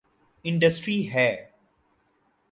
[0.45, 1.29] Industry ہے۔